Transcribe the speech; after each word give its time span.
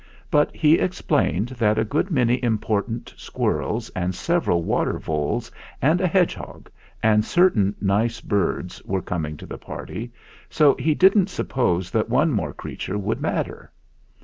But 0.31 0.55
he 0.55 0.79
explained 0.79 1.49
that 1.59 1.77
a 1.77 1.83
good 1.85 2.09
many 2.09 2.43
important 2.43 3.13
squirrels 3.17 3.91
and 3.91 4.15
several 4.15 4.63
water 4.63 4.97
voles 4.97 5.51
and 5.79 6.01
a 6.01 6.07
hedge 6.07 6.33
hog 6.33 6.71
and 7.03 7.23
certain 7.23 7.75
nice 7.79 8.19
birds 8.19 8.81
were 8.83 9.03
coming 9.03 9.37
to 9.37 9.45
the 9.45 9.59
party, 9.59 10.11
so 10.49 10.73
he 10.79 10.95
didn't 10.95 11.29
suppose 11.29 11.91
that 11.91 12.09
one 12.09 12.31
more 12.31 12.51
crea 12.51 12.77
ture 12.77 12.97
would 12.97 13.21
matter. 13.21 13.71